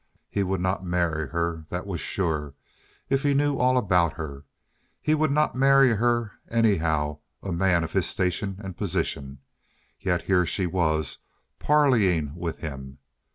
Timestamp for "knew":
3.35-3.57